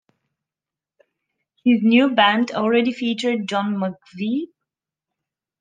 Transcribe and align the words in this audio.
His 1.63 1.83
new 1.83 2.09
band 2.15 2.49
already 2.53 2.91
featured 2.91 3.47
John 3.47 3.75
McVie. 3.75 4.47